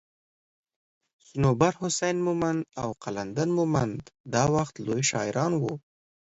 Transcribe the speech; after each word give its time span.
صنوبر 1.25 1.73
حسين 1.81 2.17
مومند 2.25 2.61
او 2.81 2.89
قلندر 3.03 3.47
مومند 3.57 4.01
دا 4.33 4.43
وخت 4.55 4.75
لوي 4.85 5.03
شاعران 5.11 5.51
وو 5.57 5.73